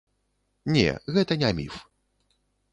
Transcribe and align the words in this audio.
Не, 0.77 0.87
гэта 1.17 1.39
не 1.45 1.53
міф. 1.61 1.75